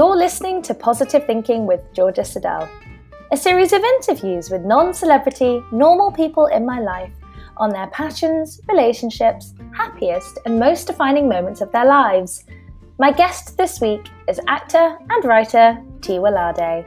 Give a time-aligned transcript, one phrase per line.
[0.00, 2.66] You're listening to Positive Thinking with Georgia Siddell,
[3.32, 7.12] a series of interviews with non celebrity, normal people in my life
[7.58, 12.44] on their passions, relationships, happiest, and most defining moments of their lives.
[12.98, 16.86] My guest this week is actor and writer Tiwa Lade.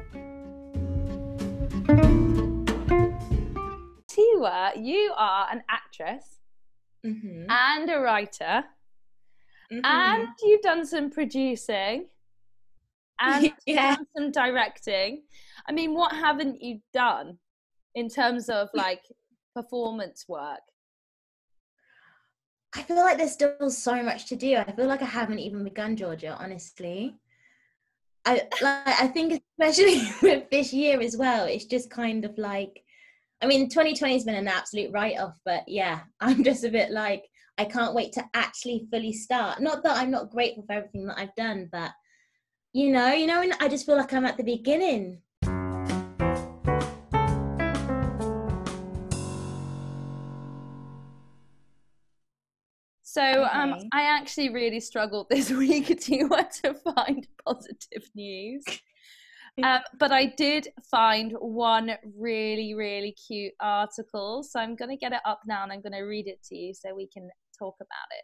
[4.08, 6.40] Tiwa, you are an actress
[7.06, 7.46] Mm-hmm.
[7.48, 8.64] and a writer,
[9.72, 9.86] Mm-hmm.
[9.86, 12.06] and you've done some producing
[13.20, 13.96] and Yeah.
[13.96, 15.24] done some directing.
[15.68, 17.38] I mean, what haven't you done
[17.96, 19.02] in terms of like
[19.56, 20.62] performance work?
[22.76, 24.56] I feel like there's still so much to do.
[24.56, 27.16] I feel like I haven't even begun Georgia, honestly.
[28.26, 32.84] I like I think especially with this year as well, it's just kind of like
[33.42, 37.26] I mean 2020 has been an absolute write-off, but yeah, I'm just a bit like
[37.58, 39.62] I can't wait to actually fully start.
[39.62, 41.92] Not that I'm not grateful for everything that I've done, but
[42.74, 45.22] you know, you know, and I just feel like I'm at the beginning.
[53.04, 53.90] So um, Okay.
[53.94, 58.64] I actually really struggled this week to where to find positive news.
[59.62, 64.42] Um, but I did find one really, really cute article.
[64.42, 66.56] So I'm going to get it up now and I'm going to read it to
[66.56, 67.30] you so we can
[67.60, 68.24] talk about it.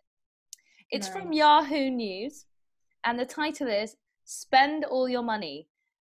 [0.90, 2.46] It's from Yahoo News,
[3.06, 3.96] and the title is
[4.32, 5.66] Spend All Your Money.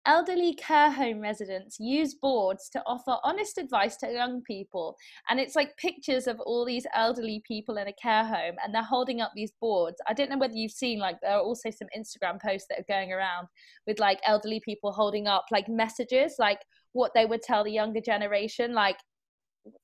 [0.05, 4.97] Elderly care home residents use boards to offer honest advice to young people.
[5.29, 8.83] And it's like pictures of all these elderly people in a care home, and they're
[8.83, 10.01] holding up these boards.
[10.05, 12.93] I don't know whether you've seen, like, there are also some Instagram posts that are
[12.93, 13.47] going around
[13.87, 16.59] with like elderly people holding up like messages, like
[16.91, 18.97] what they would tell the younger generation, like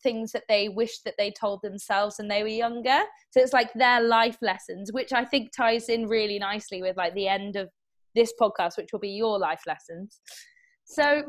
[0.04, 3.00] things that they wish that they told themselves when they were younger.
[3.30, 7.14] So it's like their life lessons, which I think ties in really nicely with like
[7.14, 7.70] the end of
[8.16, 10.20] this podcast, which will be your life lessons.
[10.86, 11.24] So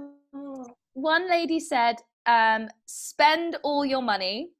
[0.94, 4.50] one lady said, um, spend all your money.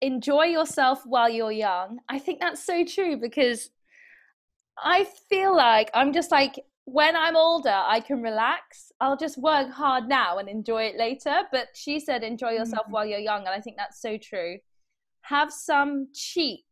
[0.00, 1.98] Enjoy yourself while you're young.
[2.08, 3.70] I think that's so true because
[4.82, 8.92] I feel like I'm just like when I'm older, I can relax.
[9.00, 11.42] I'll just work hard now and enjoy it later.
[11.52, 12.90] But she said, enjoy yourself Mhm.
[12.92, 13.40] while you're young.
[13.40, 14.58] And I think that's so true.
[15.22, 16.64] Have some cheek.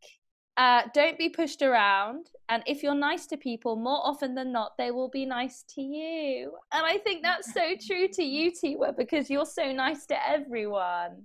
[0.57, 2.31] Uh, don't be pushed around.
[2.49, 5.83] And if you're nice to people, more often than not, they will be nice to
[5.83, 6.53] you.
[6.73, 11.25] And I think that's so true to you, Tiwa, because you're so nice to everyone.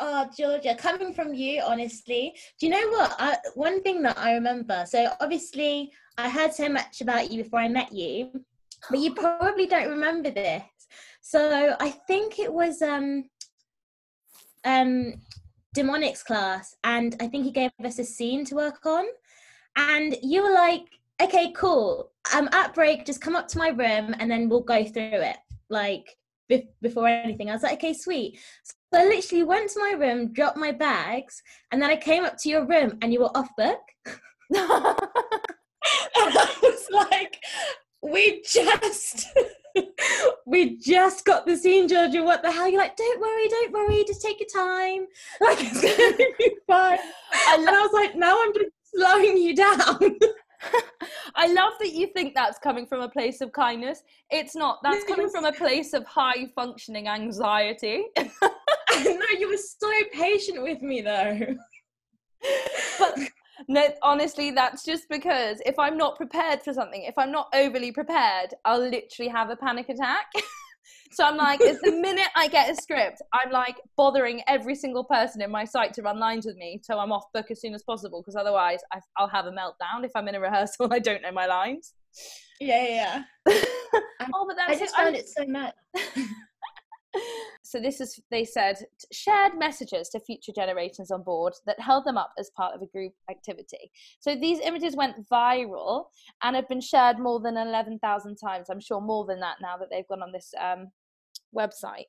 [0.00, 3.14] Oh, Georgia, coming from you, honestly, do you know what?
[3.18, 4.84] I, one thing that I remember.
[4.88, 8.30] So obviously, I heard so much about you before I met you,
[8.90, 10.64] but you probably don't remember this.
[11.20, 13.24] So I think it was um
[14.64, 15.14] um
[15.74, 19.04] Dominic's class, and I think he gave us a scene to work on,
[19.76, 20.86] and you were like,
[21.20, 22.12] "Okay, cool.
[22.32, 25.36] I'm at break, just come up to my room, and then we'll go through it."
[25.68, 26.16] Like
[26.50, 30.32] bef- before anything, I was like, "Okay, sweet." So I literally went to my room,
[30.32, 31.42] dropped my bags,
[31.72, 33.80] and then I came up to your room and you were off book.
[34.06, 34.16] and
[36.16, 37.42] I was like,
[38.02, 39.26] we just
[40.46, 42.22] we just got the scene, Georgia.
[42.22, 42.68] What the hell?
[42.68, 45.06] You're like, don't worry, don't worry, just take your time.
[45.40, 46.98] Like it's gonna be fine.
[47.32, 50.18] I And I was like, now I'm just slowing you down.
[51.34, 54.02] I love that you think that's coming from a place of kindness.
[54.30, 54.78] It's not.
[54.82, 58.04] That's coming from a place of high functioning anxiety.
[58.16, 61.38] no, you were so patient with me though.
[62.98, 63.18] but
[63.68, 67.92] no, honestly, that's just because if I'm not prepared for something, if I'm not overly
[67.92, 70.26] prepared, I'll literally have a panic attack.
[71.12, 75.04] so I'm like, it's the minute I get a script, I'm like bothering every single
[75.04, 77.74] person in my sight to run lines with me, so I'm off book as soon
[77.74, 80.88] as possible, because otherwise I, I'll have a meltdown if I'm in a rehearsal.
[80.92, 81.94] I don't know my lines.
[82.60, 83.22] Yeah, yeah.
[84.34, 85.74] oh, but that's I just found it so much.
[87.62, 88.76] So this is they said
[89.12, 92.86] shared messages to future generations on board that held them up as part of a
[92.86, 93.90] group activity.
[94.20, 96.06] So these images went viral
[96.42, 99.88] and have been shared more than 11,000 times i'm sure more than that now that
[99.90, 100.90] they've gone on this um,
[101.56, 102.06] website.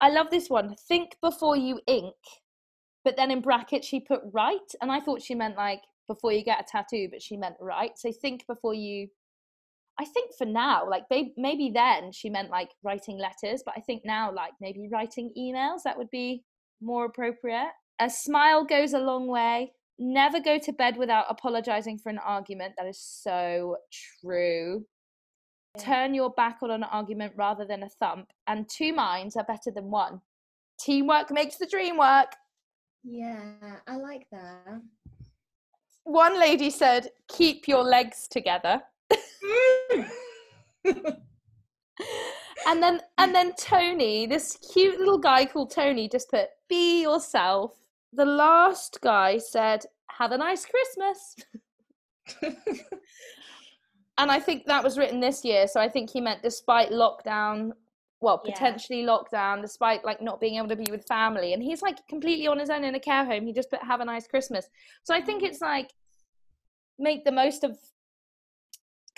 [0.00, 2.14] I love this one think before you ink
[3.04, 6.44] but then in brackets she put write and i thought she meant like before you
[6.44, 7.98] get a tattoo but she meant write.
[7.98, 9.08] So think before you
[9.98, 14.04] I think for now, like maybe then she meant like writing letters, but I think
[14.04, 16.44] now, like maybe writing emails, that would be
[16.82, 17.70] more appropriate.
[17.98, 19.72] A smile goes a long way.
[19.98, 22.74] Never go to bed without apologizing for an argument.
[22.76, 23.78] That is so
[24.20, 24.84] true.
[25.78, 28.30] Turn your back on an argument rather than a thump.
[28.46, 30.20] And two minds are better than one.
[30.78, 32.32] Teamwork makes the dream work.
[33.02, 34.82] Yeah, I like that.
[36.04, 38.82] One lady said, keep your legs together.
[39.12, 40.10] Mm.
[42.66, 47.74] and then and then Tony, this cute little guy called Tony, just put be yourself.
[48.12, 51.36] The last guy said, "Have a nice Christmas."
[54.18, 57.72] and I think that was written this year, so I think he meant despite lockdown,
[58.20, 58.52] well, Yeah.
[58.52, 62.46] potentially lockdown, despite like not being able to be with family, and he's like completely
[62.46, 63.46] on his own in a care home.
[63.46, 64.68] He just put "Have a nice Christmas."
[65.02, 65.46] So I think mm.
[65.46, 65.92] it's like
[66.98, 67.78] make the most of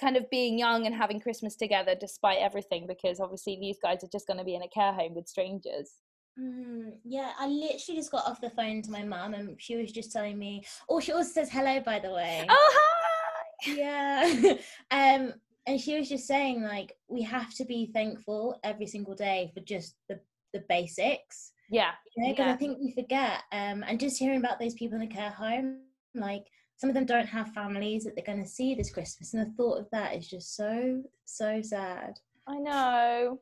[0.01, 4.09] kind of being young and having Christmas together despite everything because obviously these guys are
[4.09, 5.95] just going to be in a care home with strangers.
[6.39, 9.91] Mm, yeah, I literally just got off the phone to my mum and she was
[9.91, 10.65] just telling me.
[10.89, 12.47] Oh, she also says hello, by the way.
[12.49, 13.73] Oh, hi!
[13.75, 14.53] Yeah.
[14.91, 15.35] um,
[15.67, 19.61] and she was just saying like we have to be thankful every single day for
[19.61, 20.21] just the
[20.55, 21.53] the basics.
[21.71, 23.43] Yeah, You know, because I think we forget.
[23.53, 25.81] Um, and just hearing about those people in the care home,
[26.15, 26.47] like
[26.79, 29.55] some of them don't have families that they're going to see this Christmas, and the
[29.57, 32.19] thought of that is just so so sad.
[32.49, 33.41] I know.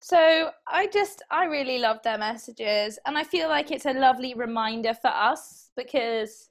[0.00, 3.00] So I just, I really love their messages.
[3.04, 6.50] And I feel like it's a lovely reminder for us because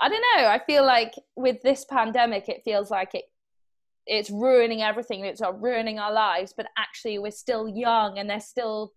[0.00, 3.24] I don't know, I feel like with this pandemic, it feels like it.
[4.06, 5.24] It's ruining everything.
[5.24, 8.92] It's ruining our lives, but actually, we're still young, and there's still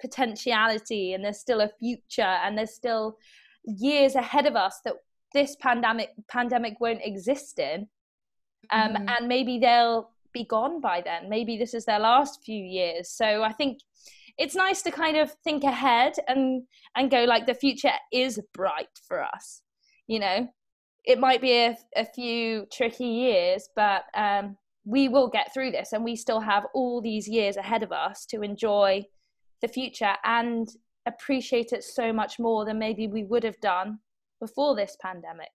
[0.00, 3.16] potentiality, and there's still a future, and there's still
[3.64, 4.94] years ahead of us that
[5.38, 7.78] this pandemic pandemic won't exist in
[8.76, 9.06] um, Mhm.
[9.12, 11.28] and maybe they'll be gone by then.
[11.36, 13.04] Maybe this is their last few years.
[13.20, 13.74] So I think
[14.42, 16.42] it's nice to kind of think ahead and
[16.96, 19.62] and go like the future is bright for us.
[20.12, 20.38] You know,
[21.12, 24.44] it might be a, a few tricky years, but um,
[24.84, 28.26] we will get through this, and we still have all these years ahead of us
[28.26, 29.04] to enjoy
[29.62, 30.68] the future and
[31.12, 33.98] appreciate it so much more than maybe we would have done
[34.40, 35.52] before this pandemic.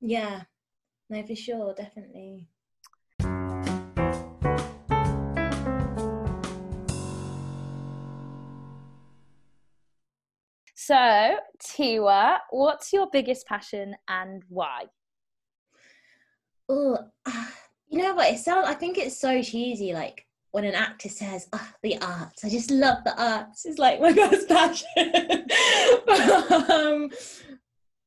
[0.00, 0.42] Yeah,
[1.10, 2.48] no, for sure, definitely.
[10.84, 14.86] So, Tiwa, what's your biggest passion and why?
[16.68, 16.98] Oh,
[17.88, 18.32] you know what?
[18.32, 18.66] It sounds.
[18.66, 19.92] I think it's so cheesy.
[19.92, 23.64] Like when an actor says, "Oh, the arts." I just love the arts.
[23.64, 24.86] It's like my best passion.
[26.06, 27.10] but, um,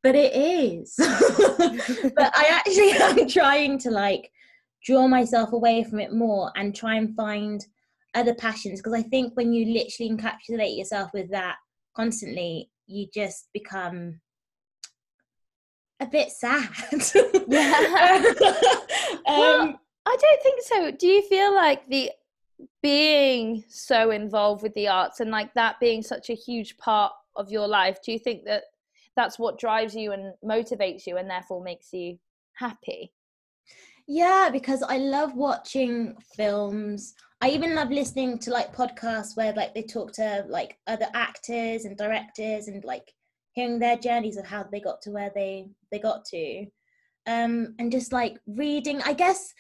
[0.06, 0.94] but it is.
[1.00, 2.92] but I actually
[3.24, 4.32] am trying to like
[4.86, 7.66] draw myself away from it more and try and find
[8.14, 11.56] other passions because I think when you literally encapsulate yourself with that
[11.96, 14.22] constantly, you just become
[16.00, 16.70] a bit sad.
[17.48, 18.22] Yeah.
[19.28, 20.92] Well, um, I don't think so.
[20.92, 22.12] Do you feel like the
[22.84, 27.50] being so involved with the arts and like that being such a huge part of
[27.50, 28.66] your life, do you think that
[29.16, 32.18] that's what drives you and motivates you and therefore makes you
[32.54, 33.14] happy?
[34.08, 37.16] yeah, because I love watching films.
[37.42, 41.86] I even love listening to like podcasts where like they talk to like other actors
[41.86, 43.14] and directors and like
[43.54, 46.66] hearing their journeys of how they got to where they they got to.
[47.28, 49.54] Um and just like reading, I guess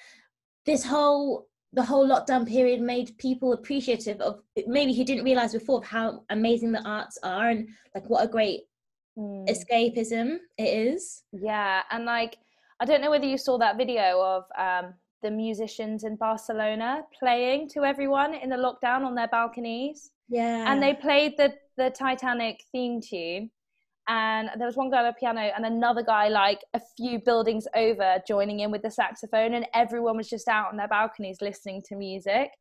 [0.65, 5.79] this whole the whole lockdown period made people appreciative of maybe he didn't realize before
[5.79, 8.61] of how amazing the arts are and like what a great
[9.17, 9.47] Mm.
[9.47, 11.23] escapism it is.
[11.31, 12.37] Yeah, and like
[12.81, 17.69] I don't know whether you saw that video of um, the musicians in Barcelona playing
[17.69, 20.69] to everyone in the lockdown on their balconies, Yeah.
[20.71, 23.51] and they played the the Titanic theme tune.
[24.07, 27.67] And there was one guy on the piano, and another guy like a few buildings
[27.75, 31.81] over joining in with the saxophone, and everyone was just out on their balconies listening
[31.87, 32.51] to music.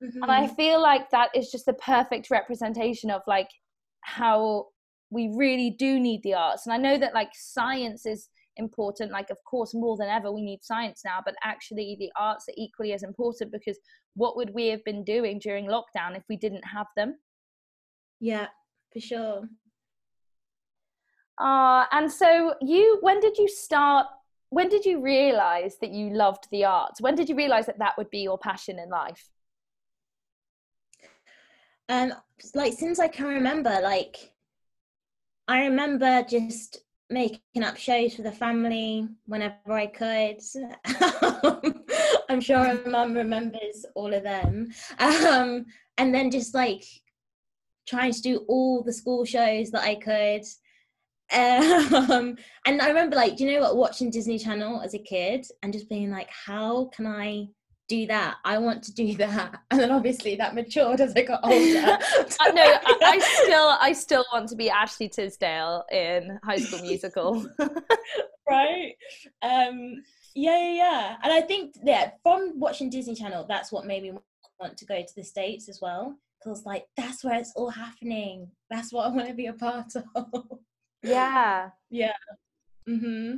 [0.00, 0.56] And I Mhm.
[0.56, 3.50] feel like that is just the perfect representation of like
[4.00, 4.68] how
[5.10, 6.66] we really do need the arts.
[6.66, 10.42] And I know that like science is important, like, of course, more than ever, we
[10.42, 13.78] need science now, but actually, the arts are equally as important because
[14.14, 17.16] what would we have been doing during lockdown if we didn't have them?
[18.20, 18.48] yeah,
[18.92, 19.48] for sure.
[21.40, 24.06] Uh, and so, you, when did you start?
[24.50, 27.00] When did you realize that you loved the arts?
[27.00, 29.28] When did you realize that that would be your passion in life?
[31.88, 32.12] Um,
[32.54, 34.32] like since I can remember, like
[35.48, 36.78] I remember just
[37.10, 40.40] making up shows for the family whenever I could.
[42.28, 44.68] I'm sure mum remembers all of them.
[44.98, 45.64] Um,
[45.96, 46.84] and then just like
[47.88, 50.44] trying to do all the school shows that I could.
[51.30, 52.36] Um,
[52.66, 55.88] and I remember like, you know what, watching Disney Channel as a kid and just
[55.88, 57.48] being like, how can I
[57.88, 58.36] do that.
[58.44, 59.60] I want to do that.
[59.70, 61.98] And then obviously that matured as I got older.
[62.40, 66.82] uh, no, I, I, still I still want to be Ashley Tisdale in High School
[66.82, 67.46] Musical.
[68.48, 68.94] right.
[69.42, 70.02] Um
[70.34, 71.16] yeah, yeah, yeah.
[71.22, 74.12] And I think yeah, from watching Disney Channel, that's what made me
[74.60, 76.16] want to go to the States as well.
[76.38, 78.48] Because like that's where it's all happening.
[78.70, 80.60] That's what I want to be a part of.
[81.02, 81.70] Yeah.
[81.90, 82.12] Yeah.
[82.88, 83.36] Mm-hmm.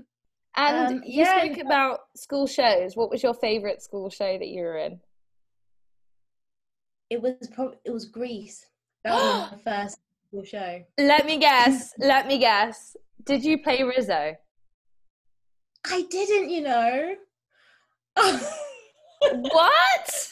[0.57, 2.97] And um, you yeah, spoke about school shows.
[2.97, 5.01] What was your favorite school show that you were in?
[7.09, 8.67] It was probably it was Grease.
[9.05, 10.83] That was my first school show.
[10.99, 11.93] Let me guess.
[11.99, 12.97] let me guess.
[13.25, 14.35] Did you play Rizzo?
[15.87, 17.15] I didn't, you know.
[18.17, 20.29] what?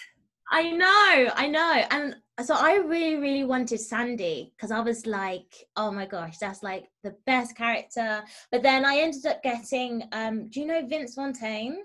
[0.50, 1.82] I know, I know.
[1.90, 6.62] And so I really, really wanted Sandy because I was like, oh my gosh, that's
[6.62, 8.23] like the best character.
[8.52, 11.78] But then I ended up getting, um, do you know Vince Fontaine?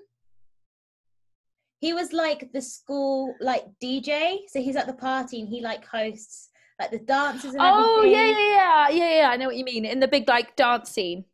[1.80, 4.40] He was like the school like DJ.
[4.48, 8.30] So he's at the party and he like hosts like the dances and oh, yeah,
[8.30, 8.90] yeah, yeah.
[8.90, 9.30] Yeah, yeah.
[9.30, 9.86] I know what you mean.
[9.86, 11.26] In the big like dance scene.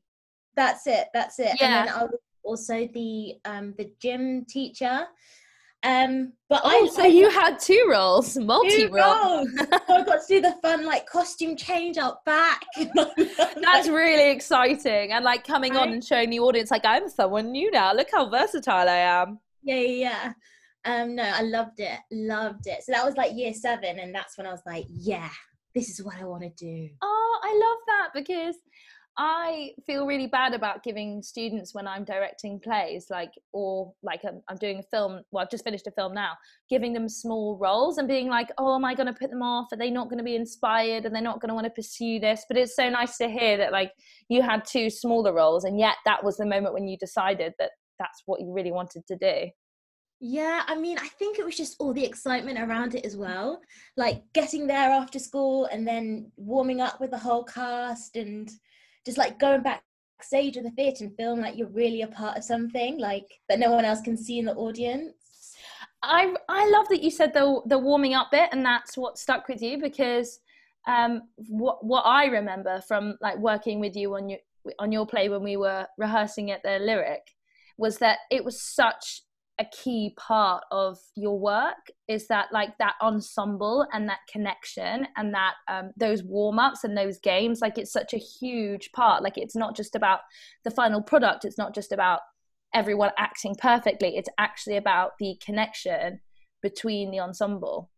[0.56, 1.08] That's it.
[1.14, 1.58] That's it.
[1.60, 1.80] Yeah.
[1.80, 5.08] And then I was also the um the gym teacher.
[5.84, 9.50] Um, but oh, I so I, you had two roles, multi roles.
[9.58, 12.66] so I got to do the fun like costume change out back.
[12.96, 17.72] That's really exciting, and like coming on and showing the audience like I'm someone new
[17.72, 17.94] now.
[17.94, 19.40] Look how versatile I am.
[19.64, 20.34] Yeah, yeah.
[20.86, 22.84] Um, no, I loved it, loved it.
[22.84, 25.30] So that was like year seven, and that's when I was like, yeah,
[25.76, 26.90] this is what I want to do.
[27.02, 28.56] Oh, I love that because
[29.22, 34.42] I feel really bad about giving students when I'm directing plays, like, or like I'm,
[34.48, 36.38] I'm, doing a film, well, I've just finished a film now,
[36.70, 39.68] giving them small roles and being like, oh, am I going to put them off?
[39.74, 41.04] Are they not going to be inspired?
[41.04, 42.46] And they're not going to want to pursue this?
[42.48, 43.92] But it's so nice to hear that, like,
[44.30, 47.72] you had two smaller roles, and yet that was the moment when you decided that
[48.00, 49.50] that's what you really wanted to do.
[50.22, 53.60] Yeah, I mean, I think it was just all the excitement around it as well.
[53.98, 58.50] Like getting there after school and then warming up with the whole cast and
[59.10, 62.44] just like going backstage of the theatre and feeling like you're really a part of
[62.44, 65.56] something like that no one else can see in the audience.
[66.04, 69.48] I I love that you said the the warming up bit and that's what stuck
[69.48, 70.40] with you because
[70.88, 74.40] um, what what I remember from like working with you on your
[74.78, 77.32] on your play when we were rehearsing at the lyric
[77.80, 79.24] was that it was such
[79.60, 85.34] a key part of your work is that like that ensemble and that connection and
[85.34, 89.22] that um, those warm-ups and those games like it's such a huge part.
[89.22, 90.22] Like it's not just about
[90.64, 91.44] the final product.
[91.44, 92.22] It's not just about
[92.74, 94.16] everyone acting perfectly.
[94.16, 96.22] It's actually about the connection
[96.62, 97.90] between the ensemble.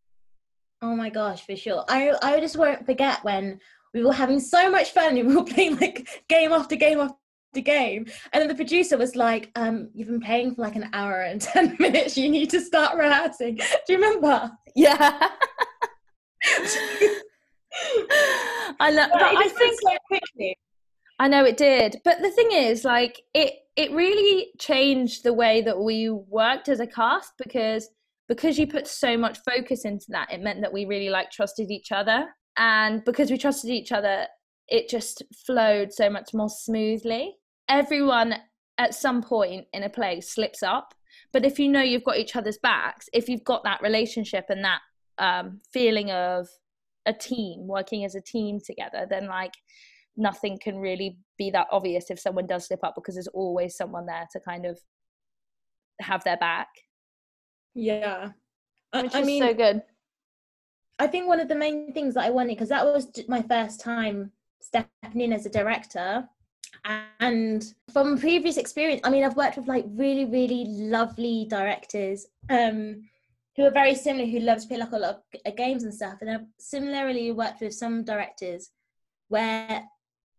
[0.81, 1.85] Oh my gosh for sure.
[1.87, 3.59] I i just won't forget when
[3.93, 7.15] we were having so much fun and we were playing like game after game after
[7.53, 8.05] the game.
[8.31, 11.41] And then the producer was like, um, you've been playing for like an hour and
[11.41, 12.17] 10 minutes.
[12.17, 13.55] You need to start rehearsing.
[13.55, 14.51] Do you remember?
[14.75, 15.29] Yeah.
[18.79, 20.57] I know, but I think so quickly.
[21.19, 22.01] I know it did.
[22.03, 26.79] But the thing is, like, it it really changed the way that we worked as
[26.81, 27.89] a cast because
[28.27, 31.69] because you put so much focus into that, it meant that we really like trusted
[31.69, 32.25] each other.
[32.57, 34.25] And because we trusted each other,
[34.67, 37.35] it just flowed so much more smoothly
[37.71, 38.35] everyone
[38.77, 40.93] at some point in a play slips up.
[41.33, 44.63] But if you know you've got each other's backs if you've got that relationship and
[44.63, 44.81] that
[45.17, 46.47] um, feeling of
[47.05, 49.53] a team working as a team together then like
[50.17, 54.05] nothing can really be that obvious if someone does slip up because there's always someone
[54.05, 54.79] there to kind of
[55.99, 56.67] have their back.
[57.73, 58.29] Yeah.
[58.93, 59.81] Which I, is mean, so good.
[60.99, 63.81] I think one of the main things that i wanted because that was my first
[63.81, 66.27] time stepping in as a director
[67.19, 73.03] and from previous experience i mean i've worked with like really really lovely directors um
[73.55, 76.17] who are very similar who love to play like a lot of games and stuff.
[76.21, 78.69] And i've similarly worked with some directors
[79.27, 79.83] where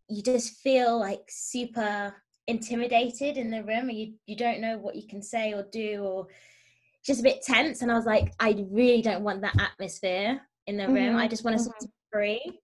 [0.08, 2.14] you just feel like super
[2.46, 6.02] intimidated in the room and you, you don't know what you can say or do
[6.02, 6.26] or
[7.04, 7.82] just a bit tense.
[7.82, 10.96] And i was like i really don't want that atmosphere in the room.
[10.96, 11.16] Mm-hmm.
[11.16, 11.86] i just want to mm-hmm.
[12.10, 12.60] free.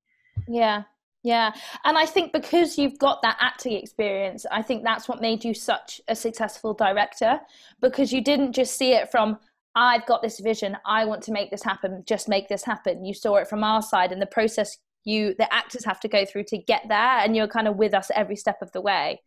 [0.46, 0.82] Yeah
[1.22, 1.52] yeah.
[1.84, 5.54] And I think because you've got that acting experience, I think that's what made you
[5.54, 7.40] such a successful director
[7.80, 9.38] because you didn't just see it from,
[9.74, 13.04] I've got this vision, I want to make this happen, just make this happen.
[13.04, 16.24] You saw it from our side and the process you, the actors have to go
[16.24, 19.22] through to get there, and you're kind of with us every step of the way.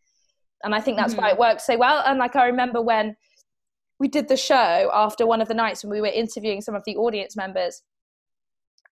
[0.64, 1.24] And I think that's mm-hmm.
[1.24, 2.04] why it works so well.
[2.06, 3.16] And like I remember when
[4.00, 6.84] we did the show after one of the nights when we were interviewing some of
[6.86, 7.82] the audience members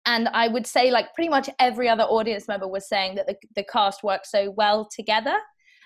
[0.05, 3.35] and i would say like pretty much every other audience member was saying that the,
[3.55, 5.37] the cast worked so well together.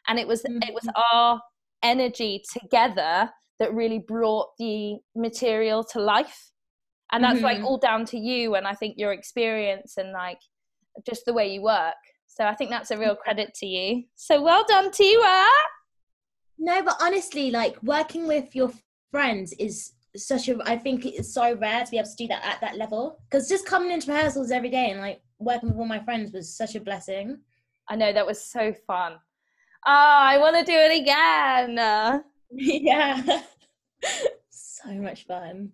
[0.07, 0.61] And it was mm-hmm.
[0.63, 1.39] it was our
[1.81, 3.29] energy together
[3.59, 6.51] that really brought the material to life.
[7.11, 7.45] And that's mm-hmm.
[7.45, 10.39] like all down to you and i think your experience and like
[11.05, 11.95] just the way you work.
[12.27, 14.03] So i think that's a real credit to you.
[14.15, 15.45] So well done tiwa
[16.59, 18.71] no but honestly like working with your
[19.11, 22.45] friends is such a i think it's so rare to be able to do that
[22.45, 23.19] at that level.
[23.29, 26.55] Because just coming into rehearsals every day and like working with all my friends was
[26.55, 27.39] such a blessing.
[27.89, 29.13] I know that was so fun.
[29.85, 32.23] Oh i want to do it again.
[32.55, 33.41] Yeah.
[34.49, 35.71] So much fun.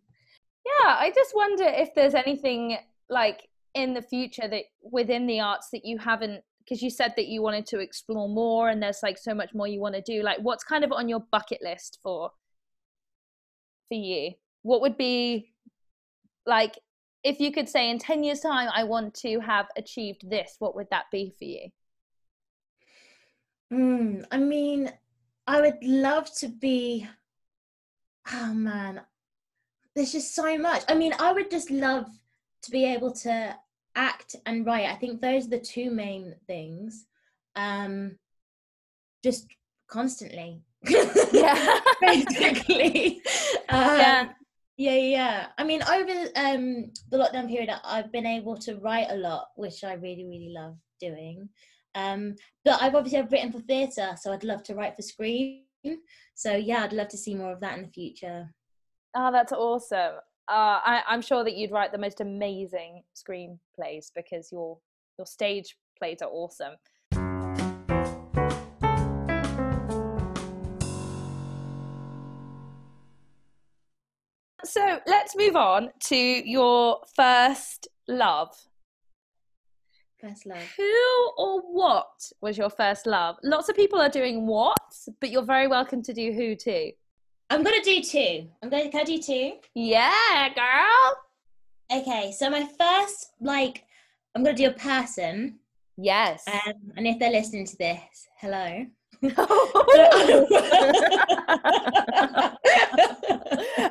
[0.65, 2.77] Yeah i just wonder if there's anything
[3.09, 7.27] like in the future that within the arts that you haven't because you said that
[7.27, 10.21] you wanted to explore more and there's like so much more you want to do.
[10.21, 12.29] Like what's kind of on your bucket list for
[13.89, 14.31] for you?
[14.61, 15.51] What would be
[16.45, 16.79] like
[17.23, 20.75] if you could say in 10 years time i want to have achieved this what
[20.75, 21.69] would that be for you?
[23.71, 24.91] Mm, i mean
[25.47, 27.07] i would love to be
[28.33, 29.01] oh man
[29.95, 30.83] there's just so much.
[30.87, 32.05] I mean i would just love
[32.63, 33.55] to be able to
[33.95, 34.85] act and write.
[34.85, 37.05] I think those are the two main things
[37.55, 38.17] um
[39.23, 39.47] just
[39.87, 41.79] constantly yeah.
[42.01, 43.21] Basically.
[43.69, 44.29] Um, yeah
[44.77, 45.47] yeah yeah.
[45.57, 49.83] I mean over um the lockdown period i've been able to write a lot which
[49.83, 51.49] i really really love doing.
[51.95, 55.63] Um but i've obviously I've written for theatre so i'd love to write for screen
[56.35, 58.47] so yeah i'd love to see more of that in the future.
[59.15, 60.15] Oh that's awesome.
[60.47, 64.79] Uh, I, i'm sure that you'd write the most amazing screenplays because your
[65.17, 66.73] your stage plays are awesome
[74.69, 78.55] so let's move on to your first love.
[80.21, 80.61] First love.
[80.77, 83.37] Who or what was your first love?
[83.43, 84.77] Lots of people are doing what,
[85.19, 86.91] but you're very welcome to do who too.
[87.49, 88.47] I'm gonna do two.
[88.61, 89.53] I'm to can I do two?
[89.73, 92.01] Yeah, girl.
[92.01, 93.85] Okay, so my first like
[94.35, 95.59] I'm gonna do a person.
[95.97, 96.43] Yes.
[96.47, 98.85] Um, and if they're listening to this, hello.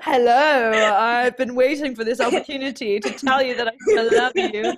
[0.00, 4.72] Hello, I've been waiting for this opportunity to tell you that I still love you.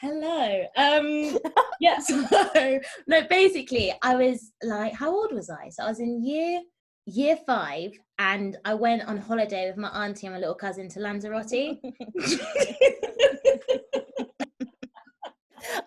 [0.00, 0.64] Hello.
[0.76, 1.36] Um
[1.80, 2.24] yeah, so
[3.08, 5.70] no, basically I was like, how old was I?
[5.70, 6.60] So I was in year
[7.06, 11.00] year five and I went on holiday with my auntie and my little cousin to
[11.00, 11.50] Lanzarote.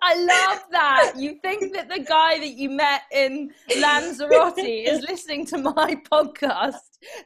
[0.02, 1.14] I love that.
[1.18, 6.76] You think that the guy that you met in Lanzarote is listening to my podcast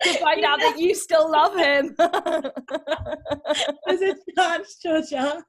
[0.04, 1.96] to find out that you still love him.
[3.88, 5.44] There's a chance, Georgia.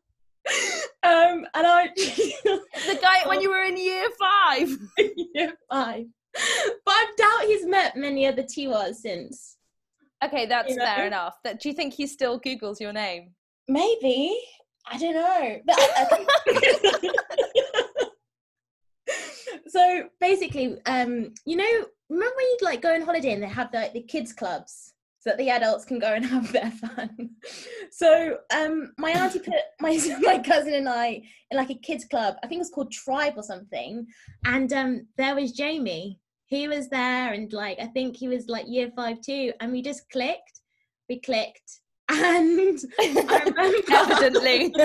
[1.02, 4.70] Um, and I the guy when you were in year five.
[5.34, 6.06] year five.
[6.84, 9.56] But I doubt he's met many other Tiwas since.
[10.24, 10.84] Okay, that's you know?
[10.84, 11.36] fair enough.
[11.44, 13.32] That do you think he still Googles your name?
[13.68, 14.38] Maybe.
[14.86, 15.60] I don't know.
[15.64, 16.26] But I,
[19.68, 23.72] so basically, um, you know, remember when you'd like go on holiday and they have
[23.72, 24.94] like the kids clubs
[25.26, 27.30] so that the adults can go and have their fun.
[27.90, 32.36] so um, my auntie put my my cousin and I in like a kids club.
[32.42, 34.06] I think it was called Tribe or something.
[34.44, 36.20] And um, there was Jamie.
[36.48, 39.52] He was there, and like I think he was like year five too.
[39.60, 40.60] And we just clicked.
[41.08, 44.72] We clicked and I remember evidently.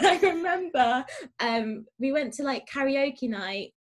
[0.00, 1.04] I remember
[1.40, 3.72] um, we went to like karaoke night,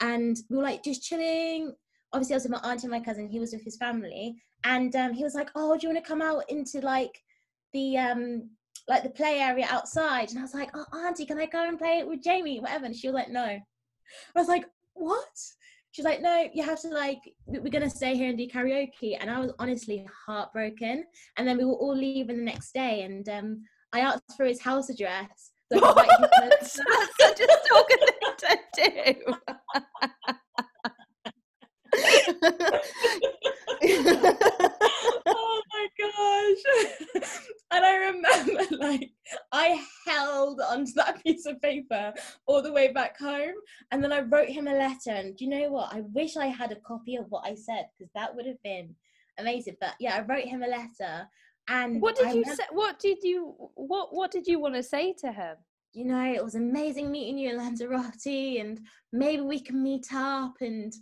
[0.00, 1.74] and we were like just chilling.
[2.12, 3.28] Obviously, I was with my aunt and my cousin.
[3.28, 6.08] He was with his family, and um, he was like, "Oh, do you want to
[6.08, 7.20] come out into like
[7.72, 8.50] the um
[8.88, 11.78] like the play area outside?" And I was like, "Oh, auntie, can I go and
[11.78, 13.62] play it with Jamie, whatever?" And she was like, "No." I
[14.34, 14.64] was like,
[14.94, 15.38] "What?"
[15.92, 19.16] She's like, no, you have to like, we're gonna stay here and do karaoke.
[19.20, 21.04] And I was honestly heartbroken.
[21.36, 24.60] And then we were all leaving the next day, and um, I asked for his
[24.60, 25.50] house address.
[25.72, 25.80] So
[26.40, 29.34] That's such a stalker thing to do.
[35.26, 37.22] oh my gosh.
[37.70, 39.10] and I remember like
[39.52, 42.12] I held onto that piece of paper
[42.46, 43.54] all the way back home.
[43.90, 45.10] And then I wrote him a letter.
[45.10, 45.94] And do you know what?
[45.94, 48.94] I wish I had a copy of what I said because that would have been
[49.38, 49.76] amazing.
[49.80, 51.28] But yeah, I wrote him a letter.
[51.68, 52.64] And what did I you say?
[52.72, 55.56] What did you what what did you want to say to him?
[55.92, 58.80] You know, it was amazing meeting you in Lanzarote, and
[59.12, 60.92] maybe we can meet up and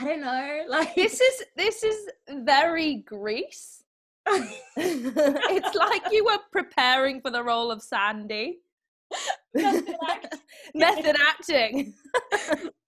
[0.00, 0.64] I don't know.
[0.68, 3.82] Like this is this is very Grease.
[4.26, 8.58] it's like you were preparing for the role of Sandy.
[9.54, 10.36] Method act.
[10.74, 11.94] Method acting.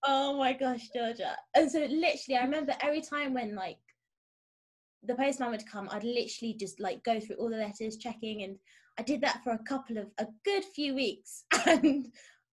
[0.05, 1.37] oh my gosh, Georgia.
[1.55, 3.79] And so literally I remember every time when like
[5.05, 8.59] the postman would come, I'd literally just like go through all the letters, checking and
[8.99, 12.07] I did that for a couple of a good few weeks and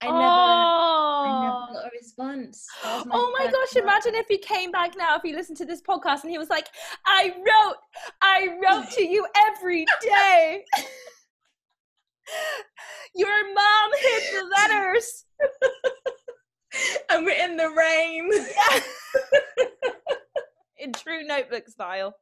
[0.03, 1.41] I never, I oh.
[1.41, 2.67] never got a response.
[2.83, 3.83] Was Oh my gosh, one.
[3.83, 6.49] imagine if he came back now, if he listened to this podcast and he was
[6.49, 6.67] like,
[7.05, 7.77] I wrote,
[8.21, 10.65] I wrote to you every day.
[13.15, 15.23] Your mom hid the letters.
[17.09, 18.29] and we're in the rain.
[20.79, 22.13] In true notebook style.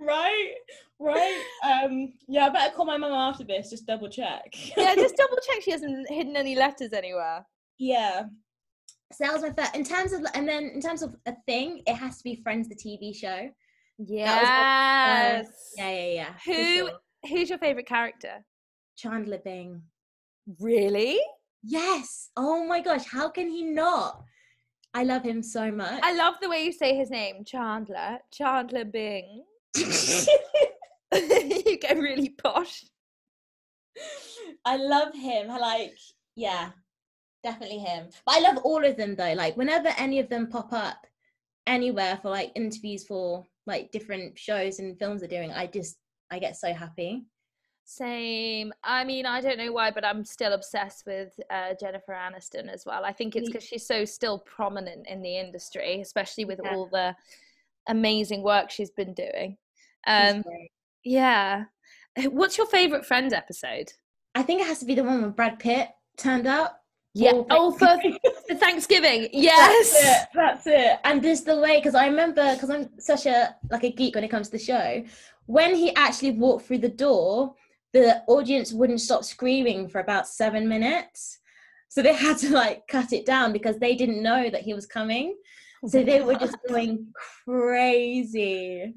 [0.00, 0.52] Right?
[0.98, 1.42] Right.
[1.64, 4.54] Um yeah, I better call my mum after this, just double check.
[4.76, 7.44] Yeah, just double check she hasn't hidden any letters anywhere.
[7.78, 8.24] yeah.
[9.12, 11.82] So that was my first in terms of and then in terms of a thing,
[11.86, 13.48] it has to be Friends the TV show.
[13.98, 15.46] Yes.
[15.76, 16.32] Yeah, yeah, yeah.
[16.44, 16.90] for Who sure.
[17.28, 18.44] who's your favorite character?
[18.96, 19.82] Chandler Bing.
[20.60, 21.18] Really?
[21.62, 22.30] Yes.
[22.36, 24.22] Oh my gosh, how can he not?
[24.94, 26.00] I love him so much.
[26.02, 28.18] I love the way you say his name, Chandler.
[28.32, 29.44] Chandler Bing.
[31.14, 32.84] you get really posh.
[34.64, 35.50] I love him.
[35.50, 35.96] I like,
[36.34, 36.70] yeah,
[37.42, 38.08] definitely him.
[38.26, 39.32] But I love all of them though.
[39.34, 41.06] Like whenever any of them pop up
[41.66, 45.96] anywhere for like interviews for like different shows and films they're doing, I just
[46.30, 47.24] I get so happy.
[47.88, 48.72] Same.
[48.82, 52.84] I mean, I don't know why, but I'm still obsessed with uh, Jennifer Aniston as
[52.84, 53.04] well.
[53.04, 56.74] I think it's because she's so still prominent in the industry, especially with Yeah.
[56.74, 57.14] all the
[57.88, 59.56] amazing work she's been doing.
[60.06, 60.44] Um,
[61.04, 61.64] yeah.
[62.24, 63.92] What's your favorite Friends episode?
[64.34, 66.82] I think it has to be the one when Brad Pitt turned up.
[67.14, 67.32] Yeah.
[67.50, 68.18] Oh, for, Thanksgiving.
[68.46, 69.28] for Thanksgiving.
[69.32, 69.92] Yes.
[69.92, 70.28] That's it.
[70.34, 70.98] That's it.
[71.04, 74.24] And just the way, because I remember, because I'm such a like a geek when
[74.24, 75.02] it comes to the show.
[75.46, 77.54] When he actually walked through the door,
[77.92, 81.38] the audience wouldn't stop screaming for about seven minutes.
[81.88, 84.86] So they had to like cut it down because they didn't know that he was
[84.86, 85.36] coming.
[85.86, 87.06] So they were just going
[87.44, 88.94] crazy.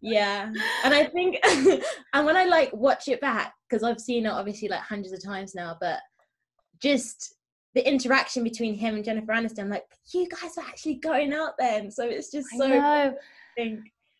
[0.00, 0.52] Yeah.
[0.84, 1.38] And I think,
[2.12, 5.22] and when I like watch it back, because I've seen it obviously like hundreds of
[5.22, 6.00] times now, but
[6.80, 7.34] just
[7.74, 11.52] the interaction between him and Jennifer Aniston, I'm like, you guys are actually going out
[11.58, 11.90] then.
[11.90, 13.16] So it's just I so know.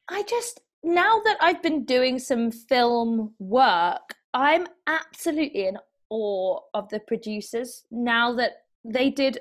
[0.09, 5.79] I just now that I've been doing some film work, I'm absolutely in
[6.11, 7.85] awe of the producers.
[7.90, 9.40] Now that they did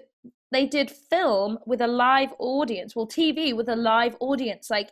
[0.52, 4.70] they did film with a live audience, well TV with a live audience.
[4.70, 4.92] Like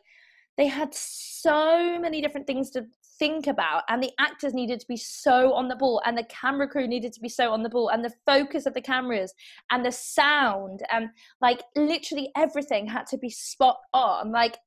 [0.58, 2.86] they had so many different things to
[3.20, 6.67] think about and the actors needed to be so on the ball and the camera
[6.67, 9.34] crew needed to be so on the ball and the focus of the cameras
[9.72, 11.10] and the sound and
[11.41, 14.58] like literally everything had to be spot on like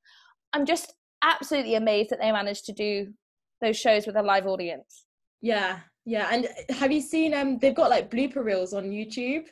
[0.52, 3.06] i'm just absolutely amazed that they managed to do
[3.60, 5.04] those shows with a live audience
[5.40, 6.28] Yeah, yeah.
[6.30, 9.46] And have you seen um they've got like blooper reels on YouTube?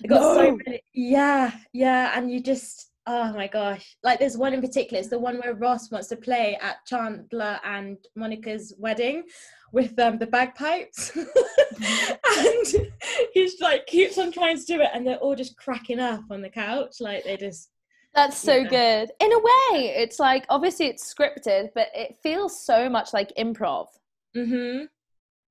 [0.00, 3.96] They've got so many yeah, yeah, and you just oh my gosh.
[4.02, 7.58] Like there's one in particular, it's the one where Ross wants to play at Chandler
[7.64, 9.24] and Monica's wedding
[9.72, 11.16] with um the bagpipes.
[11.16, 12.90] and
[13.32, 16.42] he's like keeps on trying to do it and they're all just cracking up on
[16.42, 16.96] the couch.
[17.00, 17.70] Like they just
[18.16, 18.68] that's so Yeah.
[18.68, 23.30] good in a way it's like obviously it's scripted but it feels so much like
[23.38, 23.88] improv
[24.34, 24.86] mm-hmm.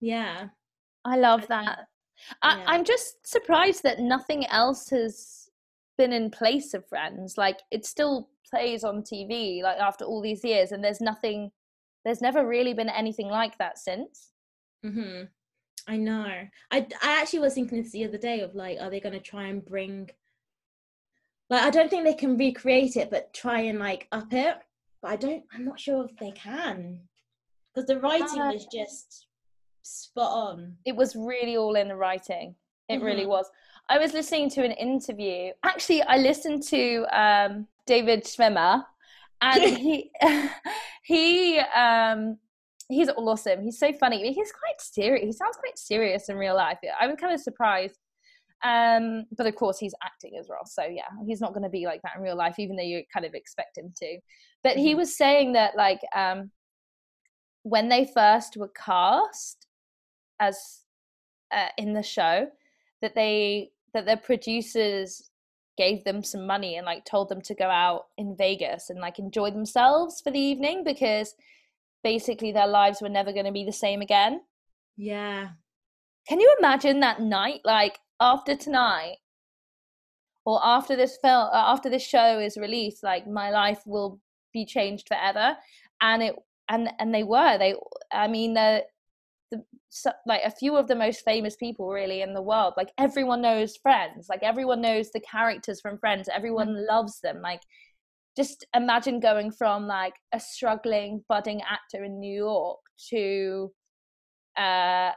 [0.02, 0.48] Yeah.
[1.06, 1.86] i love that
[2.42, 2.64] I, yeah.
[2.68, 5.45] i'm just surprised that nothing else has
[5.98, 10.44] been in place of friends like it still plays on tv like after all these
[10.44, 11.52] years and there's nothing
[12.04, 14.32] there's never really been anything like that since
[14.84, 15.24] hmm
[15.88, 16.26] I know.
[16.72, 19.20] I I actually was thinking this the other day of like, are they going to
[19.20, 20.10] try and bring?
[21.48, 24.56] Like, I don't think they can recreate it, but try and like up it.
[25.04, 25.44] But I don't.
[25.54, 27.02] I'm not sure if they can,
[27.72, 29.28] because the writing Uh, was just
[29.84, 30.78] spot on.
[30.86, 32.56] it was really all in the writing
[32.90, 33.30] it really Mhm.
[33.30, 33.46] was
[33.90, 35.52] i was listening to an interview.
[35.64, 38.84] Actually i listened to um, david schwimmer
[39.42, 40.12] and he
[41.04, 42.38] he um
[42.88, 43.64] he's awesome.
[43.64, 44.32] He's so funny.
[44.32, 46.78] He's quite serious he sounds quite serious in real life.
[47.00, 47.98] I was kind of surprised
[48.64, 50.66] um but of course he's acting as well.
[50.66, 53.04] So yeah he's not going to be like that in real life even though you
[53.14, 54.20] kind of expect him to.
[54.64, 54.98] But he Mhm.
[54.98, 56.52] was saying that like um
[57.64, 59.68] when they first were cast
[60.40, 60.82] as
[61.52, 62.48] uh, in the show
[63.02, 65.32] that they that their producers
[65.78, 69.20] gave them some money and like told them to go out in Vegas and like
[69.20, 71.34] enjoy themselves for the evening because
[72.04, 74.42] basically their lives were never going to be the same again.
[74.98, 75.50] Yeah.
[76.28, 79.18] Can you imagine that night like after tonight
[80.46, 84.20] or after this film uh, after this show is released like my life will
[84.54, 85.58] be changed forever
[86.02, 86.36] and it
[86.70, 87.76] and and they were they
[88.12, 88.95] I mean the the
[89.90, 93.42] so, like a few of the most famous people really in the world like everyone
[93.42, 96.88] knows friends like everyone knows the characters from friends everyone mm-hmm.
[96.90, 97.62] loves them like
[98.36, 103.72] just imagine going from like a struggling budding actor in new york to
[104.58, 105.12] uh,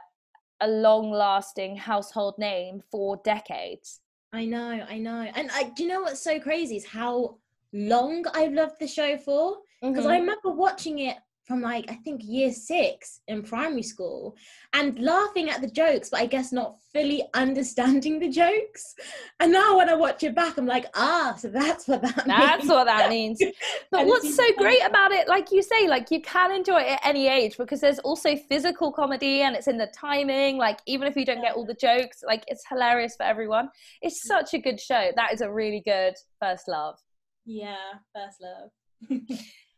[0.61, 4.01] a long lasting household name for decades
[4.33, 7.37] i know i know and I, do you know what's so crazy is how
[7.73, 10.07] long i've loved the show for because mm-hmm.
[10.07, 11.17] i remember watching it
[11.49, 14.35] from like I think year six in primary school
[14.73, 18.93] and laughing at the jokes, but I guess not fully understanding the jokes.
[19.39, 22.63] And now when I watch it back, I'm like, ah, so that's what that that's
[22.63, 22.69] means.
[22.69, 23.41] what that means.
[23.91, 26.99] But what's so great about it, like you say, like you can enjoy it at
[27.03, 30.57] any age because there's also physical comedy and it's in the timing.
[30.57, 33.69] Like even if you don't get all the jokes, like it's hilarious for everyone.
[34.03, 35.09] It's such a good show.
[35.15, 36.99] That is a really good first love.
[37.47, 37.75] Yeah,
[38.13, 38.69] first love.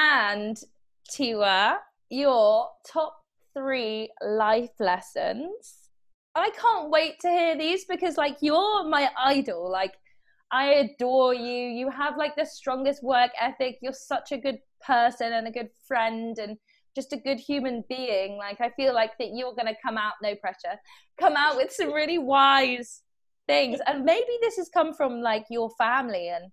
[0.00, 0.56] and
[1.10, 1.76] Tiwa,
[2.08, 3.16] your top
[3.54, 5.90] three life lessons.
[6.34, 9.70] I can't wait to hear these because, like, you're my idol.
[9.70, 9.94] Like,
[10.52, 11.68] I adore you.
[11.68, 13.78] You have like the strongest work ethic.
[13.82, 16.56] You're such a good person and a good friend and
[16.96, 18.36] just a good human being.
[18.38, 20.78] Like, I feel like that you're going to come out, no pressure,
[21.20, 23.02] come out with some really wise
[23.46, 23.80] things.
[23.86, 26.50] And maybe this has come from like your family and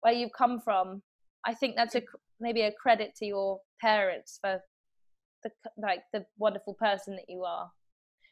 [0.00, 1.02] where you've come from.
[1.44, 2.02] I think that's a
[2.40, 4.60] maybe a credit to your parents for
[5.42, 7.70] the like the wonderful person that you are.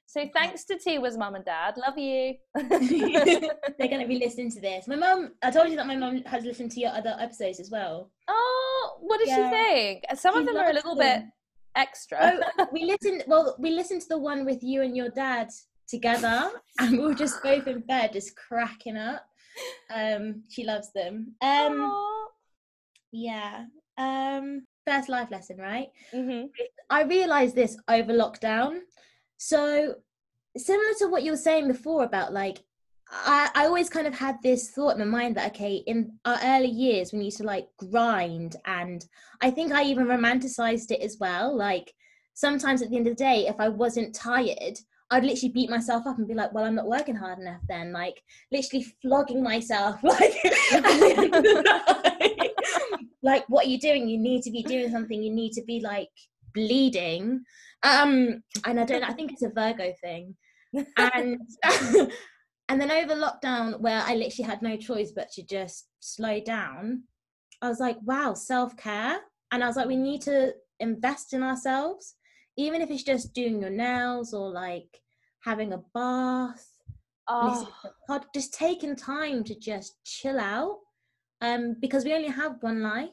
[0.09, 1.75] So thanks to Tiwa's mum and dad.
[1.77, 2.35] Love you.
[2.55, 4.87] They're going to be listening to this.
[4.87, 7.71] My mum, I told you that my mum has listened to your other episodes as
[7.71, 8.12] well.
[8.29, 9.51] Oh, what does yeah.
[9.51, 10.05] she think?
[10.14, 11.23] Some she of them are a little them.
[11.23, 11.31] bit
[11.75, 12.40] extra.
[12.59, 13.25] Oh, we listened.
[13.27, 15.51] Well, we listened to the one with you and your dad
[15.88, 19.27] together, and we were just both in bed, just cracking up.
[19.92, 21.35] Um, she loves them.
[21.42, 22.27] Um, Aww.
[23.12, 23.64] yeah,
[23.98, 25.88] um, first life lesson, right?
[26.12, 26.46] Mm-hmm.
[26.90, 28.80] I realized this over lockdown.
[29.38, 29.94] So,
[30.56, 32.59] similar to what you were saying before about like,
[33.11, 36.38] I, I always kind of had this thought in my mind that, okay, in our
[36.42, 38.56] early years, we used to like grind.
[38.64, 39.04] And
[39.40, 41.56] I think I even romanticized it as well.
[41.56, 41.92] Like,
[42.35, 44.78] sometimes at the end of the day, if I wasn't tired,
[45.11, 47.92] I'd literally beat myself up and be like, well, I'm not working hard enough then.
[47.92, 50.00] Like, literally flogging myself.
[50.02, 50.35] Like,
[53.27, 54.09] like what are you doing?
[54.09, 55.23] You need to be doing something.
[55.23, 56.09] You need to be like
[56.55, 57.43] bleeding.
[57.83, 60.35] Um and i don't i think it's a virgo thing.
[60.97, 61.39] And
[62.69, 67.05] and then over lockdown where i literally had no choice but to just slow down
[67.62, 69.19] i was like wow self-care.
[69.53, 72.15] And i was like we need to invest in ourselves
[72.57, 75.01] even if it's just doing your nails or like
[75.45, 76.67] having a bath
[77.29, 77.71] oh.
[78.35, 80.79] just taking time to just chill out.
[81.43, 83.11] Um, because we only have one life.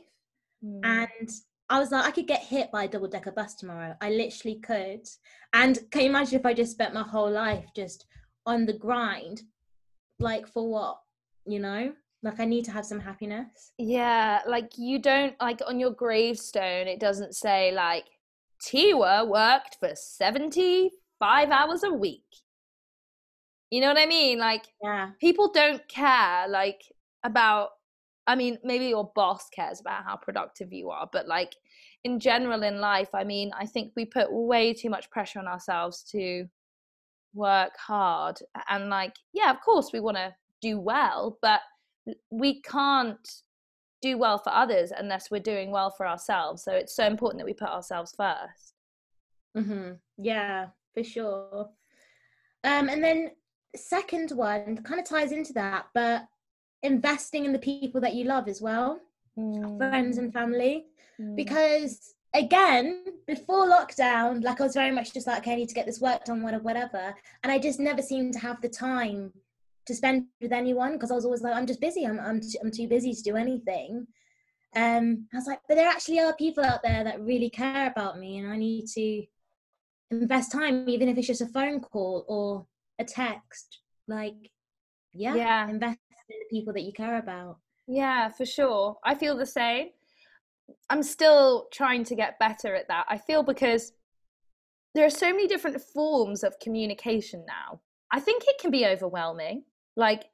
[0.63, 0.79] Mm.
[0.83, 1.29] And
[1.69, 3.95] I was like, I could get hit by a double decker bus tomorrow.
[4.01, 5.07] I literally could.
[5.53, 8.05] And can you imagine if I just spent my whole life just
[8.45, 9.43] on the grind?
[10.19, 10.99] Like, for what?
[11.45, 11.93] You know?
[12.21, 13.73] Like, I need to have some happiness.
[13.77, 14.41] Yeah.
[14.47, 18.05] Like, you don't, like, on your gravestone, it doesn't say, like,
[18.65, 22.21] Tiwa worked for 75 hours a week.
[23.71, 24.39] You know what I mean?
[24.39, 25.09] Like, yeah.
[25.19, 26.81] people don't care, like,
[27.23, 27.71] about
[28.25, 31.53] I mean, maybe your boss cares about how productive you are, but like
[32.03, 35.47] in general in life, I mean, I think we put way too much pressure on
[35.47, 36.45] ourselves to
[37.33, 38.37] work hard.
[38.69, 41.61] And like, yeah, of course we want to do well, but
[42.29, 43.27] we can't
[44.01, 46.63] do well for others unless we're doing well for ourselves.
[46.63, 48.73] So it's so important that we put ourselves 1st
[49.57, 49.91] Mm-hmm.
[50.17, 51.69] Yeah, for sure.
[52.63, 53.31] Um, and then
[53.75, 56.23] second one kind of ties into that, but
[56.83, 58.99] investing in the people that you love as well
[59.37, 59.77] mm.
[59.77, 60.85] friends and family
[61.19, 61.35] mm.
[61.35, 65.75] because again before lockdown like i was very much just like okay i need to
[65.75, 69.31] get this work done whatever whatever and i just never seemed to have the time
[69.85, 72.71] to spend with anyone because i was always like i'm just busy i'm i'm, I'm
[72.71, 74.07] too busy to do anything
[74.75, 78.17] um i was like but there actually are people out there that really care about
[78.17, 79.23] me and i need to
[80.09, 82.65] invest time even if it's just a phone call or
[82.99, 84.35] a text like
[85.13, 85.69] yeah, yeah.
[85.69, 85.99] invest
[86.39, 87.57] the people that you care about.
[87.87, 88.97] Yeah, for sure.
[89.03, 89.89] I feel the same.
[90.89, 93.05] I'm still trying to get better at that.
[93.09, 93.91] I feel because
[94.95, 97.81] there are so many different forms of communication now.
[98.11, 99.63] I think it can be overwhelming.
[99.95, 100.25] Like,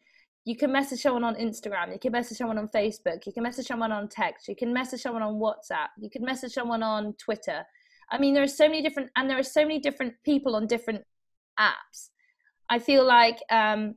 [0.46, 3.68] you can message someone on Instagram, you can message someone on Facebook, you can message
[3.68, 7.64] someone on text, you can message someone on WhatsApp, you can message someone on Twitter.
[8.12, 10.66] I mean, there are so many different, and there are so many different people on
[10.66, 11.04] different
[11.60, 12.10] apps.
[12.70, 13.96] I feel like um,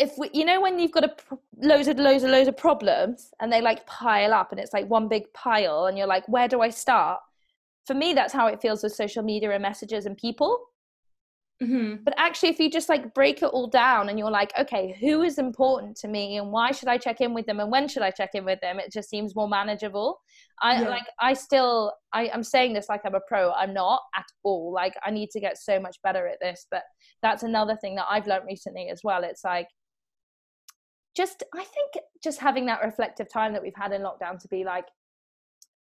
[0.00, 2.56] if we, you know, when you've got a pr- loads of loads of loads of
[2.56, 6.26] problems and they like pile up and it's like one big pile and you're like,
[6.26, 7.20] where do I start?
[7.86, 10.58] For me, that's how it feels with social media and messages and people.
[11.62, 12.04] Mm-hmm.
[12.04, 15.20] But actually, if you just like break it all down and you're like, okay, who
[15.20, 18.02] is important to me and why should I check in with them and when should
[18.02, 18.78] I check in with them?
[18.78, 20.18] It just seems more manageable.
[20.62, 20.88] I Yeah.
[20.88, 23.52] like, I still, I, I'm saying this like I'm a pro.
[23.52, 24.72] I'm not at all.
[24.72, 26.66] Like, I need to get so much better at this.
[26.70, 26.84] But
[27.20, 29.22] that's another thing that I've learned recently as well.
[29.22, 29.68] It's like,
[31.20, 34.64] just, I think just having that reflective time that we've had in lockdown to be
[34.64, 34.86] like,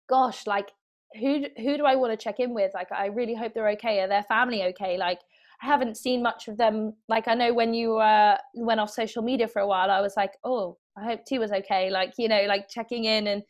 [0.08, 0.70] gosh, like,
[1.18, 2.72] who who do I want to check in with?
[2.74, 4.00] Like, I really hope they're okay.
[4.00, 4.98] Are their family okay?
[4.98, 5.20] Like,
[5.62, 6.94] I haven't seen much of them.
[7.08, 10.16] Like I know when you uh, went off social media for a while, I was
[10.16, 11.90] like, oh, I hope T was okay.
[11.90, 13.42] Like you know, like checking in and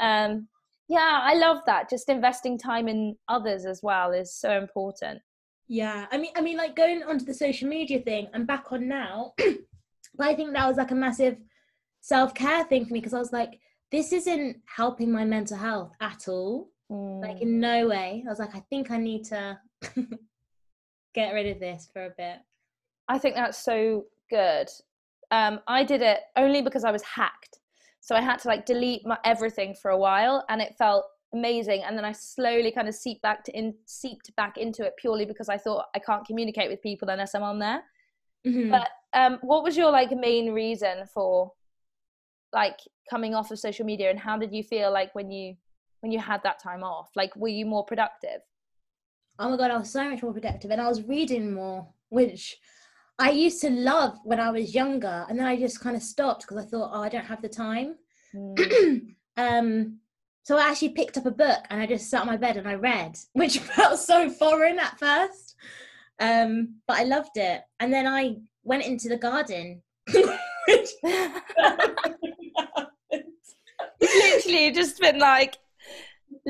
[0.00, 0.48] um,
[0.88, 1.88] yeah, I love that.
[1.88, 5.20] Just investing time in others as well is so important.
[5.68, 8.28] Yeah, I mean, I mean, like going onto the social media thing.
[8.34, 9.34] I'm back on now,
[10.22, 11.36] but I think that was like a massive
[12.00, 13.58] self care thing for me because I was like,
[13.90, 16.70] this isn't helping my mental health at all.
[16.88, 17.42] Like Mm.
[17.42, 18.22] in no way.
[18.24, 19.58] I was like, I think I need to
[21.14, 22.36] get rid of this for a bit.
[23.08, 24.68] I think that's so good.
[25.32, 27.58] Um, I did it only because I was hacked,
[28.00, 31.04] so I had to like delete my everything for a while, and it felt
[31.34, 31.82] amazing.
[31.82, 35.24] And then I slowly kind of seeped back to in seeped back into it purely
[35.24, 37.82] because I thought I can't communicate with people unless I'm on there.
[38.46, 38.70] Mhm.
[38.70, 41.52] But um, what was your like main reason for
[42.52, 42.78] like
[43.08, 45.56] coming off of social media, and how did you feel like when you
[46.00, 47.10] when you had that time off?
[47.14, 48.40] Like, were you more productive?
[49.38, 52.56] oh my god, I was so much more productive and I was reading more, which
[53.18, 56.42] I used to love when I was younger, and then I just kind of stopped
[56.42, 57.96] because I thought, oh, I don't have the time.
[58.34, 59.14] Mm.
[59.36, 59.98] um,
[60.44, 62.68] so I actually picked up a book and I just sat on my bed and
[62.68, 65.41] I read, which felt so foreign at first,
[66.22, 67.60] um, but I loved it.
[67.80, 69.82] And then I went into the garden.
[70.68, 70.88] which
[74.00, 75.56] literally just been like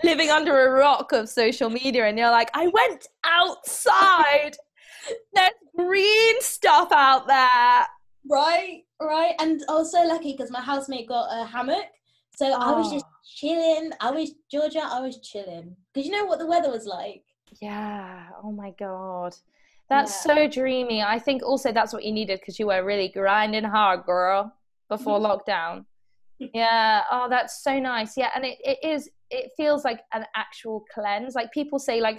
[0.05, 4.57] living under a rock of social media and you're like i went outside
[5.35, 7.87] there's green stuff out there
[8.31, 9.35] Right, right.
[9.41, 11.87] And I was so lucky because my housemate got a hammock.
[12.37, 13.19] So I was just Oh.
[13.37, 13.91] chilling.
[14.01, 15.75] I was Georgia, I was chilling.
[15.93, 17.25] Because you know what the weather was like?
[17.61, 19.35] yeah oh my god
[19.93, 23.65] that's so dreamy i think also that's what you needed because you were really grinding
[23.65, 24.41] hard girl
[24.89, 25.85] before lockdown
[26.55, 30.85] yeah oh that's so nice yeah and it, it is it feels like an actual
[30.93, 32.19] cleanse like people say like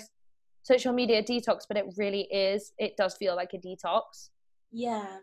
[0.63, 4.29] social media detox but it really is it does feel like a detox
[4.71, 5.17] Yeah.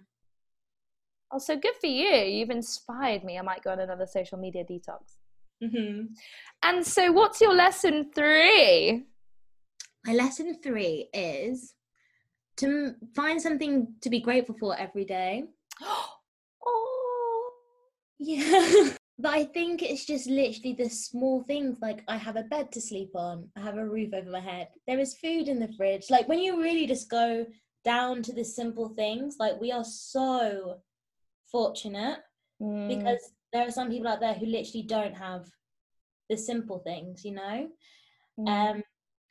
[1.32, 2.16] Oh, so good for you.
[2.36, 3.38] You've inspired me.
[3.38, 5.02] I might go on another social media detox.
[5.62, 6.06] hmm
[6.62, 9.06] And so, what's your lesson three?
[10.06, 11.74] My lesson three is
[12.60, 15.44] to m- find something to be grateful for every day.
[16.66, 17.50] oh,
[18.18, 18.90] Yeah.
[19.22, 22.80] But I think it's just literally the small things like I have a bed to
[22.80, 26.08] sleep on, I have a roof over my head, there is food in the fridge.
[26.08, 27.44] Like when you really just go
[27.84, 30.80] down to the simple things, like we are so
[31.52, 32.20] fortunate
[32.62, 33.20] Mm, because
[33.52, 35.44] there are some people out there who literally don't have
[36.30, 37.68] the simple things, you know?
[38.38, 38.48] mm.
[38.48, 38.82] Um,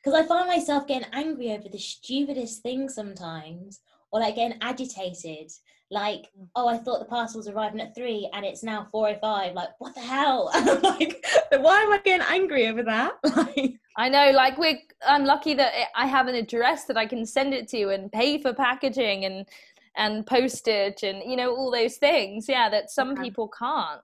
[0.02, 3.80] because I find myself getting angry over the stupidest things sometimes,
[4.12, 5.50] or like getting agitated.
[5.92, 6.46] Like, Mm.
[6.54, 9.54] oh, I thought the parcel was arriving at three, and it's now four o five.
[9.54, 10.50] Like, what the hell?
[10.82, 13.12] Like, why am I getting angry over that?
[13.36, 14.30] Like, I know.
[14.30, 14.78] Like, we're.
[15.06, 18.40] I'm lucky that I have an address that I can send it to and pay
[18.40, 19.48] for packaging and
[19.96, 22.48] and postage and you know all those things.
[22.48, 23.22] Yeah, that some Yeah.
[23.24, 24.00] people can't.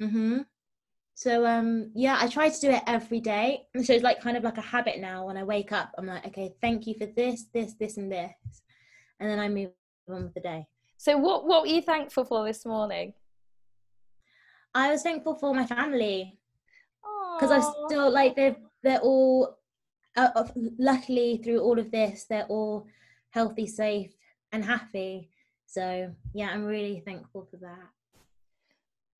[0.00, 0.40] mm-hmm.
[1.20, 4.42] So, um, yeah, I try to do it every day, so it's like kind of
[4.42, 5.26] like a habit now.
[5.26, 8.32] When I wake up, I'm like, okay, thank you for this, this, this, and this,
[9.18, 9.68] and then I move
[10.08, 10.66] on with the day.
[10.96, 13.12] So, what what were you thankful for this morning?
[14.74, 16.38] I was thankful for my family.
[17.38, 19.58] because I still like they're they're all
[20.16, 20.44] uh,
[20.78, 22.86] luckily through all of this they're all
[23.28, 24.12] healthy, safe,
[24.52, 25.28] and happy.
[25.66, 27.90] So yeah, I'm really thankful for that.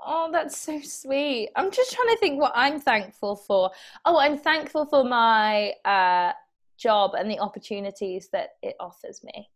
[0.05, 1.51] Oh, that's so sweet.
[1.57, 3.71] I'm just trying to think what I'm thankful for.
[4.05, 6.33] Oh, I'm thankful for my uh,
[6.79, 9.51] job and the opportunities that it offers me.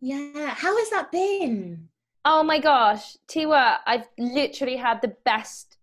[0.00, 1.88] Yeah, how has that been?
[2.24, 5.78] Oh my gosh, Tiwa, I've literally had the best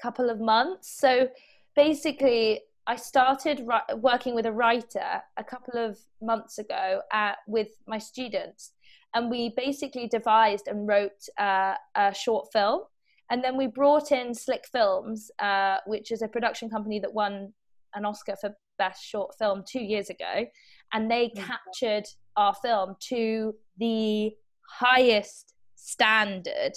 [0.00, 0.90] couple of months.
[0.90, 1.28] So
[1.74, 7.68] basically, I started ri- working with a writer a couple of months ago at, with
[7.86, 8.72] my students,
[9.14, 12.82] and we basically devised and wrote uh, a short film.
[13.30, 17.52] And then we brought in Slick Films, uh, which is a production company that won
[17.94, 20.46] an Oscar for Best Short Film two years ago.
[20.92, 21.36] And they Mm.
[21.46, 22.04] captured
[22.36, 24.36] our film to the
[24.68, 26.72] highest standard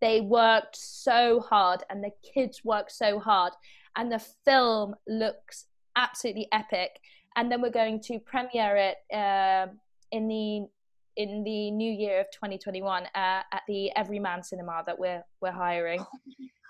[0.00, 3.52] they worked so hard and the kids worked so hard
[3.96, 5.66] and the film looks
[5.96, 7.00] absolutely epic
[7.36, 9.66] and then we're going to premiere it uh,
[10.12, 10.66] in the
[11.16, 16.04] in the new year of 2021 uh, at the Everyman Cinema that we're we're hiring.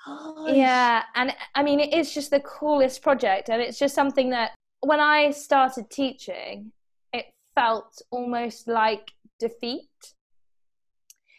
[0.07, 4.31] Oh yeah, and I mean it is just the coolest project, and it's just something
[4.31, 6.73] that when I started teaching,
[7.13, 9.89] it felt almost like defeat.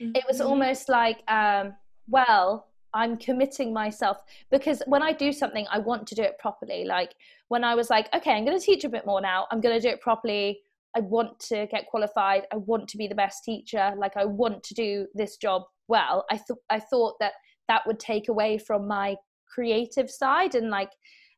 [0.01, 0.16] Mm-hmm.
[0.16, 0.49] It was mm-hmm.
[0.49, 1.76] almost like, um,
[2.08, 6.86] well, I'm committing myself because when I do something, I want to do it properly.
[6.86, 7.14] Like
[7.49, 9.47] when I was like, okay, I'm going to teach a bit more now.
[9.51, 10.62] I'm going to do it properly.
[10.96, 12.43] I want to get qualified.
[12.54, 13.91] I want to be the best teacher.
[13.98, 16.26] Like I want to do this job well.
[16.32, 17.34] I thought I thought that
[17.68, 19.16] that would take away from my
[19.48, 20.91] creative side and like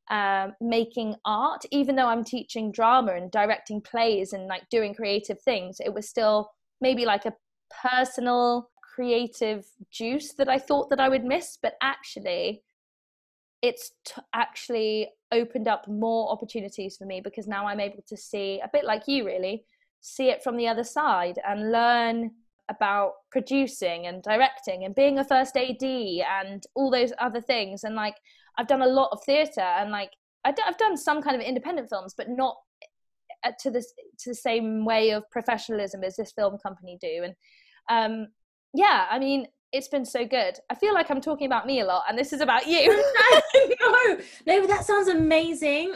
[0.10, 1.66] um, making art.
[1.72, 6.08] Even though I'm teaching drama and directing plays and like doing creative things, it was
[6.08, 6.50] still
[6.82, 7.34] maybe like a
[7.84, 11.58] personal creative juice that I thought that I would miss.
[11.62, 12.64] But actually,
[13.62, 18.62] it's t- actually opened up more opportunities for me because now I'm able to see
[18.64, 19.66] a bit like you really
[20.02, 22.32] see it from the other side and learn
[22.70, 27.84] about producing and directing and being a first AD and all those other things.
[27.84, 28.16] And like
[28.58, 30.12] I've done a lot of theatre and like
[30.46, 32.56] I've done some kind of independent films but not
[33.44, 37.24] uh, to this to the same way of professionalism as this film company do.
[37.24, 37.36] And
[37.90, 38.28] um
[38.74, 40.58] yeah I mean it's been so good.
[40.70, 42.88] I feel like I'm talking about me a lot, and this is about you.
[43.82, 45.94] no, no, but that sounds amazing.